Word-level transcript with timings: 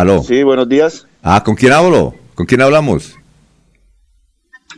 Aló. 0.00 0.22
Sí, 0.22 0.42
buenos 0.42 0.66
días. 0.66 1.06
Ah, 1.22 1.44
¿con 1.44 1.54
quién 1.54 1.74
hablo? 1.74 2.14
¿Con 2.34 2.46
quién 2.46 2.62
hablamos? 2.62 3.18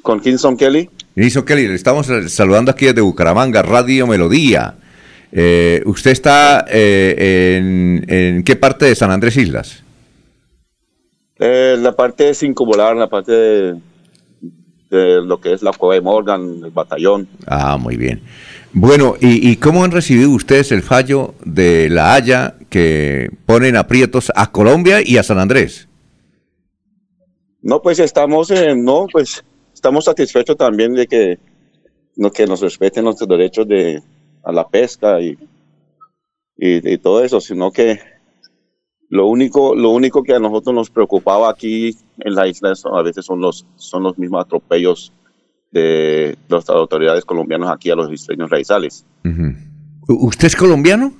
Con 0.03 0.19
Kinson 0.19 0.57
Kelly. 0.57 0.91
Kinson 1.15 1.45
Kelly, 1.45 1.69
le 1.69 1.75
estamos 1.77 2.11
saludando 2.27 2.73
aquí 2.73 2.87
desde 2.87 3.03
Bucaramanga, 3.03 3.63
Radio 3.63 4.09
Melodía. 4.09 4.75
Eh, 5.31 5.81
¿Usted 5.87 6.11
está 6.11 6.67
eh, 6.69 8.03
en, 8.09 8.43
qué 8.43 8.57
parte 8.57 8.87
de 8.87 8.97
San 8.97 9.13
Andrés 9.13 9.37
Islas? 9.37 9.85
Eh, 11.39 11.77
la 11.79 11.95
parte 11.95 12.25
de 12.25 12.35
Cinco 12.35 12.67
Volar, 12.67 12.97
la 12.97 13.09
parte 13.09 13.31
de, 13.31 13.75
de, 14.91 15.23
lo 15.23 15.41
que 15.41 15.53
es 15.53 15.63
la 15.63 15.71
cueva 15.71 15.95
de 15.95 16.01
Morgan, 16.01 16.63
el 16.65 16.71
batallón. 16.71 17.29
Ah, 17.47 17.77
muy 17.77 17.97
bien. 17.97 18.23
Bueno, 18.73 19.15
¿y, 19.21 19.55
cómo 19.57 19.85
han 19.85 19.93
recibido 19.93 20.31
ustedes 20.31 20.73
el 20.73 20.83
fallo 20.83 21.35
de 21.45 21.89
La 21.91 22.15
Haya 22.15 22.57
que 22.73 23.29
ponen 23.45 23.77
aprietos 23.77 24.33
a 24.35 24.51
Colombia 24.51 25.01
y 25.05 25.19
a 25.19 25.23
San 25.23 25.39
Andrés? 25.39 25.91
No, 27.61 27.83
pues 27.83 27.99
estamos, 27.99 28.51
no, 28.77 29.07
pues 29.13 29.45
estamos 29.75 30.07
satisfechos 30.07 30.57
también 30.57 30.95
de 30.95 31.07
que, 31.07 31.39
que 32.35 32.47
nos 32.47 32.63
respeten 32.63 33.05
nuestros 33.05 33.29
derechos 33.29 33.69
de, 33.69 34.03
a 34.43 34.53
la 34.53 34.67
pesca 34.67 35.21
y, 35.21 35.39
y, 36.57 36.97
todo 36.97 37.23
eso, 37.23 37.43
sino 37.43 37.71
que 37.71 38.01
lo 39.11 39.27
único, 39.27 39.75
lo 39.75 39.91
único 39.91 40.23
que 40.23 40.35
a 40.35 40.39
nosotros 40.39 40.75
nos 40.75 40.89
preocupaba 40.89 41.51
aquí 41.51 41.95
en 42.21 42.35
la 42.35 42.49
isla 42.49 42.73
a 42.91 43.03
veces 43.03 43.27
son 43.27 43.43
los, 43.43 43.67
son 43.77 44.03
los 44.03 44.17
mismos 44.17 44.47
atropellos 44.47 45.13
de 45.71 46.39
las 46.49 46.71
autoridades 46.71 47.27
colombianas 47.27 47.71
aquí 47.71 47.91
a 47.91 47.97
los 47.97 48.11
isleños 48.11 48.49
raizales. 48.49 49.05
¿Usted 50.09 50.47
es 50.47 50.57
colombiano? 50.57 51.13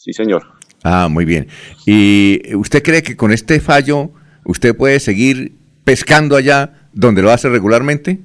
Sí, 0.00 0.14
señor. 0.14 0.44
Ah, 0.82 1.08
muy 1.10 1.26
bien. 1.26 1.48
¿Y 1.84 2.54
usted 2.56 2.82
cree 2.82 3.02
que 3.02 3.18
con 3.18 3.32
este 3.32 3.60
fallo 3.60 4.08
usted 4.46 4.74
puede 4.74 4.98
seguir 4.98 5.58
pescando 5.84 6.36
allá 6.36 6.88
donde 6.94 7.20
lo 7.20 7.30
hace 7.30 7.50
regularmente? 7.50 8.18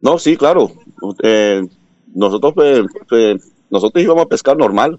No, 0.00 0.18
sí, 0.18 0.38
claro. 0.38 0.72
Eh, 1.22 1.62
nosotros, 2.14 2.54
pues, 2.54 2.80
pues, 3.10 3.52
nosotros 3.68 4.02
íbamos 4.02 4.24
a 4.24 4.28
pescar 4.28 4.56
normal. 4.56 4.98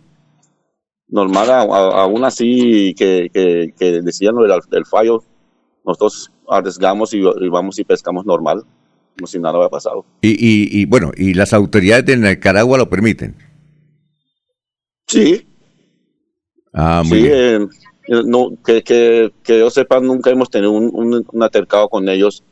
Normal, 1.08 1.50
aún 1.50 2.24
así 2.24 2.94
que, 2.96 3.32
que, 3.34 3.92
decían 4.04 4.36
lo 4.36 4.44
del 4.70 4.86
fallo, 4.86 5.24
nosotros 5.84 6.32
arriesgamos 6.48 7.16
y, 7.16 7.22
vamos 7.50 7.80
y 7.80 7.86
pescamos 7.86 8.24
normal, 8.24 8.66
como 9.18 9.26
si 9.26 9.40
nada 9.40 9.58
hubiera 9.58 9.72
pasado. 9.72 10.06
Y, 10.22 10.38
y, 10.80 10.86
bueno, 10.86 11.12
¿y 11.18 11.34
las 11.34 11.54
autoridades 11.54 12.06
de 12.06 12.18
Nicaragua 12.18 12.78
lo 12.78 12.88
permiten? 12.88 13.47
Sí. 15.08 15.48
Ah, 16.74 17.02
muy 17.06 17.18
sí, 17.18 17.24
bien. 17.24 17.70
Eh, 18.08 18.24
no, 18.26 18.52
que, 18.64 18.84
que, 18.84 19.32
que, 19.44 19.60
yo 19.60 19.70
sepa, 19.70 20.00
nunca 20.00 20.30
hemos 20.30 20.50
tenido 20.50 20.72
un, 20.72 21.26
un, 21.32 21.44
atercado 21.44 21.90
con 21.90 22.08
ellos 22.08 22.44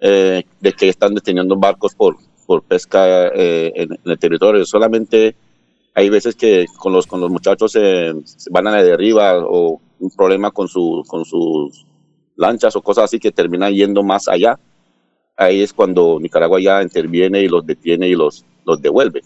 eh, 0.00 0.44
de 0.60 0.72
que 0.72 0.88
están 0.88 1.14
deteniendo 1.14 1.56
barcos 1.56 1.94
por, 1.94 2.16
por 2.46 2.62
pesca 2.62 3.28
eh, 3.28 3.72
en, 3.74 3.98
el 4.04 4.18
territorio. 4.18 4.64
Solamente 4.64 5.36
hay 5.94 6.08
veces 6.08 6.34
que 6.34 6.66
con 6.78 6.92
los, 6.92 7.06
con 7.06 7.20
los 7.20 7.30
muchachos 7.30 7.72
se 7.72 8.12
van 8.50 8.66
a 8.68 8.72
la 8.72 8.82
deriva 8.82 9.38
o 9.38 9.80
un 10.00 10.10
problema 10.10 10.50
con, 10.50 10.68
su, 10.68 11.04
con 11.06 11.24
sus 11.24 11.84
lanchas 12.36 12.76
o 12.76 12.82
cosas 12.82 13.04
así 13.04 13.18
que 13.18 13.32
terminan 13.32 13.74
yendo 13.74 14.04
más 14.04 14.28
allá, 14.28 14.58
ahí 15.36 15.60
es 15.62 15.72
cuando 15.72 16.18
Nicaragua 16.20 16.60
ya 16.60 16.82
interviene 16.82 17.42
y 17.42 17.48
los 17.48 17.66
detiene 17.66 18.08
y 18.08 18.14
los, 18.14 18.44
los 18.64 18.80
devuelve. 18.80 19.22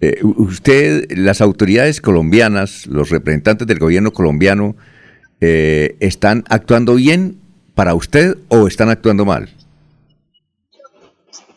Eh, 0.00 0.20
usted, 0.22 1.06
las 1.16 1.40
autoridades 1.40 2.00
colombianas, 2.00 2.86
los 2.86 3.10
representantes 3.10 3.66
del 3.66 3.78
gobierno 3.78 4.12
colombiano, 4.12 4.76
eh, 5.40 5.96
¿están 6.00 6.44
actuando 6.48 6.94
bien 6.94 7.38
para 7.74 7.94
usted 7.94 8.36
o 8.48 8.66
están 8.66 8.88
actuando 8.88 9.24
mal? 9.24 9.48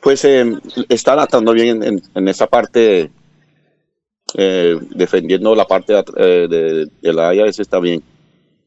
Pues 0.02 0.26
eh, 0.26 0.58
están 0.90 1.20
actuando 1.20 1.54
bien 1.54 2.02
en, 2.14 2.28
esa 2.28 2.48
parte, 2.48 3.10
defendiendo 4.36 5.56
la 5.56 5.66
parte 5.66 5.94
de, 5.94 6.88
de 7.02 7.14
la 7.14 7.30
Haya, 7.30 7.46
eso 7.46 7.62
está 7.62 7.80
bien. 7.80 8.04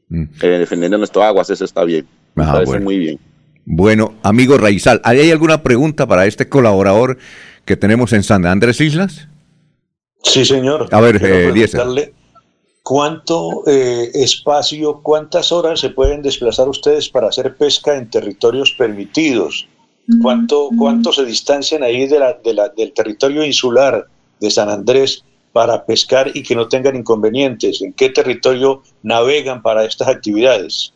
Mm. 0.09 0.25
Eh, 0.41 0.47
defendiendo 0.47 0.99
nuestras 0.99 1.25
aguas, 1.27 1.51
eso 1.51 1.65
está 1.65 1.85
bien. 1.85 2.07
Ah, 2.37 2.53
parece 2.55 2.81
muy 2.81 2.99
bien. 2.99 3.19
Bueno, 3.65 4.15
amigo 4.23 4.57
Raizal, 4.59 5.01
¿hay 5.03 5.31
alguna 5.31 5.63
pregunta 5.63 6.07
para 6.07 6.27
este 6.27 6.49
colaborador 6.49 7.19
que 7.65 7.77
tenemos 7.77 8.13
en 8.13 8.23
San 8.23 8.47
Andrés 8.47 8.81
Islas? 8.81 9.29
Sí, 10.27 10.45
señor. 10.45 10.89
A 10.91 11.01
ver, 11.01 11.21
eh, 11.23 12.13
¿Cuánto 12.83 13.65
eh, 13.67 14.11
espacio, 14.15 15.01
cuántas 15.03 15.51
horas 15.51 15.81
se 15.81 15.91
pueden 15.91 16.23
desplazar 16.23 16.69
ustedes 16.69 17.09
para 17.09 17.29
hacer 17.29 17.57
pesca 17.57 17.97
en 17.97 18.11
territorios 18.11 18.73
permitidos? 18.79 19.67
¿Cuánto, 20.23 20.69
cuánto 20.79 21.13
se 21.13 21.25
distancian 21.25 21.83
ahí 21.83 22.07
de 22.07 22.21
la, 22.21 22.35
de 22.35 22.55
la, 22.55 22.69
del 22.69 22.93
territorio 22.93 23.45
insular 23.45 24.07
de 24.39 24.51
San 24.53 24.69
Andrés 24.69 25.25
para 25.53 25.85
pescar 25.85 26.31
y 26.33 26.45
que 26.45 26.55
no 26.55 26.69
tengan 26.69 26.95
inconvenientes? 26.95 27.83
¿En 27.83 27.93
qué 27.93 28.11
territorio 28.11 28.83
navegan 29.03 29.63
para 29.63 29.85
estas 29.85 30.07
actividades? 30.07 30.93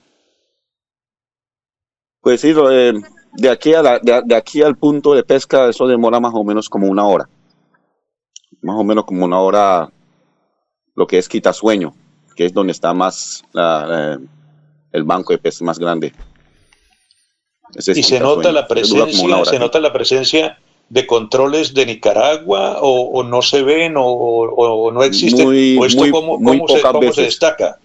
Pues 2.20 2.40
sí, 2.40 2.54
eh, 2.70 2.92
de, 3.32 3.48
aquí 3.48 3.74
a 3.74 3.82
de, 3.82 4.36
aquí 4.36 4.62
al 4.62 4.76
punto 4.76 5.14
de 5.14 5.24
pesca 5.24 5.68
eso 5.68 5.88
demora 5.88 6.20
más 6.20 6.34
o 6.34 6.44
menos 6.44 6.68
como 6.68 6.86
una 6.86 7.04
hora. 7.04 7.28
Más 8.62 8.76
o 8.76 8.84
menos 8.84 9.04
como 9.04 9.24
una 9.24 9.40
hora 9.40 9.90
lo 10.94 11.06
que 11.06 11.18
es 11.18 11.28
Quitasueño, 11.28 11.94
que 12.36 12.46
es 12.46 12.52
donde 12.52 12.72
está 12.72 12.92
más 12.92 13.42
el 13.54 15.04
banco 15.04 15.32
de 15.32 15.38
peces 15.38 15.62
más 15.62 15.78
grande. 15.78 16.12
y 17.74 18.02
se 18.02 18.20
nota 18.20 18.52
la 18.52 18.66
presencia, 18.66 19.44
se 19.44 19.58
nota 19.58 19.80
la 19.80 19.92
presencia 19.92 20.58
de 20.90 21.06
controles 21.06 21.72
de 21.72 21.86
Nicaragua 21.86 22.78
o, 22.82 23.22
no 23.22 23.40
se 23.42 23.62
ven 23.62 23.94
o, 23.96 24.90
no 24.92 25.02
existen? 25.02 25.46
¿O 25.48 25.86
esto 25.86 26.04
cómo, 26.10 26.68
se, 27.12 27.22
destaca? 27.22 27.78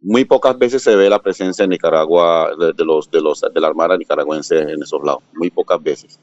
Muy 0.00 0.24
pocas 0.24 0.58
veces 0.58 0.82
se 0.82 0.96
ve 0.96 1.10
la 1.10 1.20
presencia 1.20 1.64
de 1.64 1.68
Nicaragua, 1.68 2.50
de, 2.58 2.84
los, 2.84 3.10
de, 3.10 3.20
los, 3.20 3.42
de 3.42 3.60
la 3.60 3.68
Armada 3.68 3.98
nicaragüense 3.98 4.58
en 4.58 4.82
esos 4.82 5.04
lados, 5.04 5.22
muy 5.34 5.50
pocas 5.50 5.80
veces. 5.82 6.18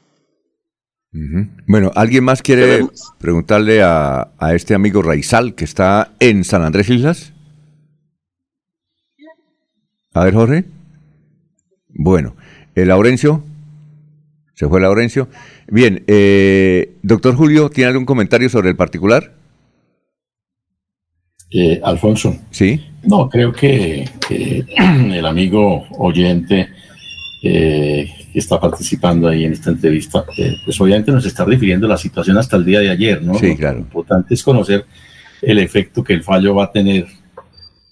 Bueno, 1.66 1.90
¿alguien 1.94 2.22
más 2.22 2.42
quiere 2.42 2.86
preguntarle 3.18 3.82
a, 3.82 4.28
a, 4.38 4.54
este 4.54 4.74
amigo 4.74 5.02
Raizal 5.02 5.54
que 5.54 5.64
está 5.64 6.12
en 6.20 6.44
San 6.44 6.62
Andrés 6.62 6.90
Islas? 6.90 7.32
A 10.12 10.24
ver, 10.24 10.34
Jorge. 10.34 10.64
Bueno, 11.88 12.36
¿el 12.74 12.84
eh, 12.84 12.86
Laurencio? 12.86 13.42
¿Se 14.54 14.68
fue 14.68 14.80
Laurencio? 14.80 15.28
Bien, 15.68 16.02
eh, 16.06 16.96
doctor 17.02 17.36
Julio, 17.36 17.70
¿tiene 17.70 17.90
algún 17.90 18.04
comentario 18.04 18.48
sobre 18.48 18.70
el 18.70 18.76
particular? 18.76 19.32
Eh, 21.50 21.80
Alfonso. 21.82 22.36
Sí. 22.50 22.84
No, 23.04 23.28
creo 23.28 23.52
que, 23.52 24.08
el 24.30 25.26
amigo 25.26 25.86
oyente 25.98 26.68
eh, 27.42 28.10
que 28.38 28.40
está 28.40 28.60
participando 28.60 29.26
ahí 29.26 29.44
en 29.44 29.52
esta 29.52 29.70
entrevista, 29.70 30.24
pues 30.64 30.80
obviamente 30.80 31.10
nos 31.10 31.26
está 31.26 31.44
refiriendo 31.44 31.88
a 31.88 31.90
la 31.90 31.96
situación 31.96 32.38
hasta 32.38 32.56
el 32.56 32.64
día 32.64 32.78
de 32.78 32.88
ayer, 32.88 33.20
¿no? 33.20 33.34
Sí, 33.34 33.56
claro. 33.56 33.78
Lo 33.78 33.80
importante 33.80 34.32
es 34.32 34.44
conocer 34.44 34.84
el 35.42 35.58
efecto 35.58 36.04
que 36.04 36.12
el 36.12 36.22
fallo 36.22 36.54
va 36.54 36.66
a 36.66 36.70
tener 36.70 37.06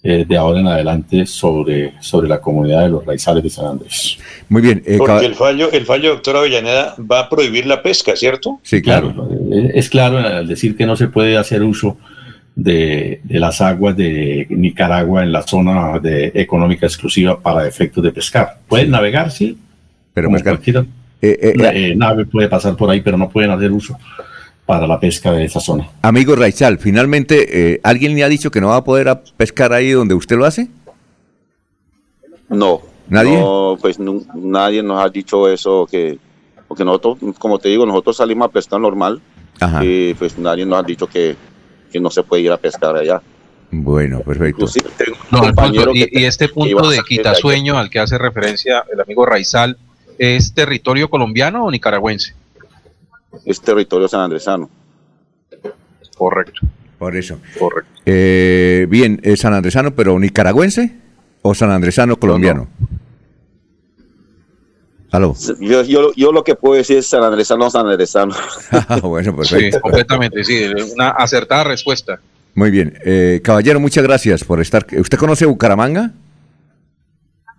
eh, 0.03 0.23
de 0.25 0.37
ahora 0.37 0.61
en 0.61 0.67
adelante 0.67 1.25
sobre, 1.25 1.95
sobre 1.99 2.29
la 2.29 2.39
comunidad 2.39 2.83
de 2.83 2.89
los 2.89 3.05
raizales 3.05 3.43
de 3.43 3.49
San 3.49 3.65
Andrés. 3.65 4.19
Muy 4.47 4.61
bien. 4.61 4.81
Eh, 4.85 4.97
Porque 4.97 5.25
el 5.25 5.35
fallo, 5.35 5.69
el 5.69 5.85
fallo, 5.85 6.11
doctora 6.11 6.39
Avellaneda, 6.39 6.95
va 6.99 7.19
a 7.19 7.29
prohibir 7.29 7.65
la 7.65 7.83
pesca, 7.83 8.15
¿cierto? 8.15 8.61
Sí, 8.63 8.81
claro. 8.81 9.29
Eh, 9.51 9.71
es 9.75 9.89
claro 9.89 10.17
al 10.17 10.47
decir 10.47 10.77
que 10.77 10.85
no 10.85 10.95
se 10.95 11.09
puede 11.09 11.35
hacer 11.35 11.61
uso 11.61 11.97
de, 12.55 13.19
las 13.27 13.59
aguas 13.59 13.97
de 13.97 14.47
Nicaragua 14.49 15.23
en 15.23 15.33
la 15.33 15.41
zona 15.41 15.99
de 15.99 16.31
económica 16.35 16.85
exclusiva 16.85 17.37
para 17.37 17.67
efectos 17.67 18.01
de 18.01 18.13
pescar. 18.13 18.59
Pueden 18.65 18.91
navegar, 18.91 19.29
sí, 19.29 19.57
pero 20.17 20.31
pescar. 20.31 20.59
nave 21.95 22.25
puede 22.25 22.49
pasar 22.49 22.75
por 22.75 22.89
ahí, 22.89 23.01
pero 23.01 23.17
no 23.17 23.29
pueden 23.29 23.51
hacer 23.51 23.71
uso 23.71 23.95
para 24.65 24.87
la 24.87 24.99
pesca 24.99 25.31
de 25.31 25.45
esa 25.45 25.59
zona. 25.59 25.87
Amigo 26.01 26.35
Raichal, 26.35 26.79
finalmente, 26.79 27.73
eh, 27.73 27.79
¿alguien 27.83 28.15
le 28.15 28.23
ha 28.23 28.27
dicho 28.27 28.49
que 28.49 28.59
no 28.59 28.69
va 28.69 28.77
a 28.77 28.83
poder 28.83 29.21
pescar 29.37 29.73
ahí 29.73 29.91
donde 29.91 30.15
usted 30.15 30.35
lo 30.35 30.45
hace? 30.45 30.69
No. 32.49 32.81
¿Nadie? 33.09 33.39
No, 33.39 33.77
pues 33.79 33.99
nadie 33.99 34.81
nos 34.81 35.05
ha 35.05 35.09
dicho 35.09 35.47
eso, 35.47 35.87
que 35.89 36.17
porque 36.67 36.83
nosotros, 36.83 37.19
como 37.37 37.59
te 37.59 37.69
digo, 37.69 37.85
nosotros 37.85 38.17
salimos 38.17 38.47
a 38.47 38.51
pescar 38.51 38.81
normal 38.81 39.21
y 39.81 40.15
pues 40.15 40.37
nadie 40.39 40.65
nos 40.65 40.79
ha 40.79 40.83
dicho 40.83 41.05
que, 41.07 41.35
no 42.01 42.09
se 42.09 42.23
puede 42.23 42.41
ir 42.41 42.51
a 42.51 42.57
pescar 42.57 42.95
allá. 42.97 43.21
Bueno, 43.69 44.21
perfecto. 44.21 44.65
y, 45.93 46.23
este 46.25 46.49
punto 46.49 46.89
de 46.89 46.99
quitasueño 47.07 47.77
al 47.77 47.89
que 47.89 47.99
hace 47.99 48.17
referencia 48.17 48.83
el 48.91 48.99
amigo 48.99 49.25
Raizal, 49.25 49.77
¿es 50.17 50.53
territorio 50.53 51.09
colombiano 51.09 51.65
o 51.65 51.71
nicaragüense? 51.71 52.33
es 53.45 53.61
territorio 53.61 54.07
sanandresano. 54.07 54.69
Correcto. 56.17 56.61
Por 56.97 57.15
eso. 57.15 57.39
Correcto. 57.59 57.91
Eh, 58.05 58.87
bien, 58.89 59.19
¿es 59.23 59.41
sanandresano, 59.41 59.95
pero 59.95 60.19
nicaragüense 60.19 60.95
o 61.41 61.53
sanandresano 61.53 62.17
colombiano? 62.17 62.67
¿Aló? 65.11 65.35
Yo, 65.59 65.83
yo, 65.83 66.11
yo, 66.13 66.31
lo 66.31 66.43
que 66.43 66.55
puedo 66.55 66.75
decir 66.75 66.97
es 66.97 67.07
sanandresano, 67.07 67.69
sanandresano. 67.69 68.35
bueno, 69.03 69.35
perfecto. 69.35 69.77
Sí, 69.77 69.81
completamente, 69.81 70.43
sí, 70.43 70.65
una 70.93 71.09
acertada 71.09 71.63
respuesta. 71.65 72.19
Muy 72.55 72.71
bien. 72.71 72.97
Eh, 73.05 73.39
caballero, 73.43 73.79
muchas 73.79 74.03
gracias 74.03 74.43
por 74.43 74.59
estar. 74.59 74.85
¿Usted 74.97 75.17
conoce 75.17 75.45
Bucaramanga? 75.45 76.11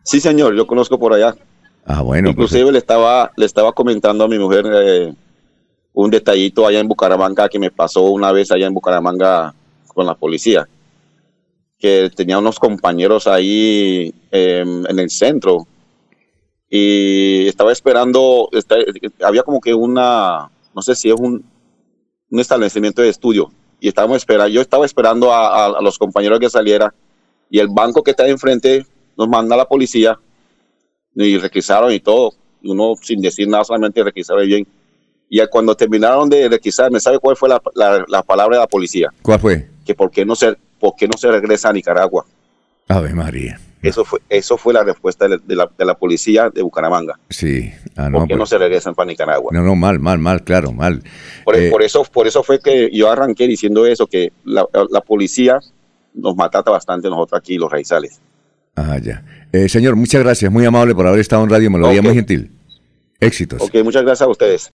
Sí, 0.02 0.20
señor, 0.20 0.54
yo 0.56 0.66
conozco 0.66 0.99
por 0.99 1.14
allá. 1.14 1.34
Ah, 1.90 2.02
bueno. 2.02 2.29
Inclusive 2.29 2.70
le 2.70 2.79
estaba 2.79 3.32
le 3.35 3.46
estaba 3.46 3.73
comentando 3.73 4.23
a 4.23 4.29
mi 4.29 4.38
mujer 4.38 4.67
eh, 4.70 5.14
un 5.94 6.11
detallito 6.11 6.67
allá 6.67 6.81
en 6.81 6.87
Bucaramanga 6.87 7.49
que 7.49 7.58
me 7.58 7.70
pasó 7.70 8.02
una 8.02 8.31
vez 8.31 8.52
allá 8.52 8.67
en 8.67 8.75
Bucaramanga 8.75 9.55
con 9.87 10.05
la 10.05 10.14
policía, 10.14 10.69
que 11.79 12.11
tenía 12.14 12.38
unos 12.38 12.58
compañeros 12.58 13.26
ahí 13.26 14.14
em, 14.31 14.85
en 14.87 14.99
el 14.99 15.08
centro 15.08 15.67
y 16.69 17.49
estaba 17.49 17.73
esperando, 17.73 18.50
había 19.25 19.43
como 19.43 19.58
que 19.58 19.73
una, 19.73 20.50
no 20.75 20.82
sé 20.82 20.94
si 20.94 21.08
es 21.08 21.17
un, 21.19 21.43
un 22.31 22.38
establecimiento 22.38 23.00
de 23.00 23.08
estudio 23.08 23.50
y 23.81 23.88
estábamos 23.88 24.19
esperando, 24.19 24.49
yo 24.49 24.61
estaba 24.61 24.85
esperando 24.85 25.32
a, 25.32 25.81
los 25.81 25.99
compañeros 25.99 26.38
que 26.38 26.50
saliera 26.50 26.93
y 27.49 27.58
el 27.61 27.69
banco 27.69 28.02
que 28.02 28.11
está 28.11 28.29
enfrente 28.29 28.85
nos 29.17 29.29
manda 29.29 29.55
a 29.55 29.58
la 29.58 29.64
policía 29.64 30.19
y 31.24 31.38
requisaron 31.38 31.92
y 31.92 32.00
todo, 32.00 32.32
y 32.62 32.70
uno 32.70 32.94
sin 33.00 33.20
decir 33.20 33.48
nada, 33.48 33.64
solamente 33.64 34.02
requisaron 34.02 34.46
bien. 34.46 34.66
Y 35.30 35.44
cuando 35.48 35.74
terminaron 35.74 36.28
de 36.28 36.48
requisar, 36.48 36.90
¿me 36.90 37.00
sabe 37.00 37.18
cuál 37.18 37.36
fue 37.36 37.48
la, 37.48 37.60
la, 37.74 38.22
palabra 38.22 38.56
de 38.56 38.62
la 38.62 38.66
policía? 38.66 39.10
¿Cuál 39.22 39.38
fue? 39.38 39.68
Que 39.84 39.94
por 39.94 40.10
qué 40.10 40.24
no 40.24 40.34
se, 40.34 40.56
por 40.78 40.94
qué 40.96 41.06
no 41.06 41.18
se 41.18 41.30
regresa 41.30 41.68
a 41.68 41.72
Nicaragua. 41.72 42.24
Ave 42.88 43.12
María. 43.12 43.60
Eso 43.82 44.04
fue, 44.04 44.20
eso 44.28 44.56
fue 44.56 44.72
la 44.72 44.82
respuesta 44.82 45.28
de 45.28 45.54
la, 45.54 45.70
de 45.78 45.84
la 45.84 45.94
policía 45.94 46.50
de 46.50 46.62
Bucaramanga. 46.62 47.18
Sí. 47.28 47.70
Ah, 47.94 48.08
no, 48.08 48.18
¿Por 48.18 48.28
qué 48.28 48.34
no 48.34 48.40
pues. 48.40 48.50
se 48.50 48.58
regresan 48.58 48.94
para 48.94 49.06
Nicaragua? 49.06 49.52
No, 49.52 49.62
no, 49.62 49.76
mal, 49.76 50.00
mal, 50.00 50.18
mal, 50.18 50.42
claro, 50.42 50.72
mal. 50.72 51.02
Por, 51.44 51.56
eh, 51.56 51.70
por, 51.70 51.82
eso, 51.82 52.02
por 52.04 52.26
eso 52.26 52.42
fue 52.42 52.58
que 52.58 52.90
yo 52.92 53.10
arranqué 53.10 53.46
diciendo 53.46 53.86
eso, 53.86 54.06
que 54.06 54.32
la, 54.44 54.66
la 54.90 55.00
policía 55.00 55.60
nos 56.14 56.34
matata 56.34 56.70
bastante 56.70 57.08
nosotros 57.08 57.38
aquí, 57.38 57.56
los 57.56 57.70
raizales. 57.70 58.20
Ah, 58.74 58.98
ya. 58.98 59.24
Eh, 59.52 59.68
señor, 59.68 59.96
muchas 59.96 60.22
gracias, 60.22 60.50
muy 60.50 60.64
amable 60.64 60.94
por 60.94 61.06
haber 61.06 61.20
estado 61.20 61.42
en 61.44 61.50
radio, 61.50 61.70
me 61.70 61.78
lo 61.78 61.88
veía 61.88 62.02
muy 62.02 62.14
gentil. 62.14 62.50
Éxitos. 63.20 63.60
Ok, 63.60 63.74
muchas 63.82 64.02
gracias 64.02 64.26
a 64.26 64.30
ustedes. 64.30 64.66